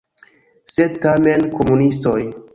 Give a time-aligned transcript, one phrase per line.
[0.75, 2.19] Sed tamen komunistoj.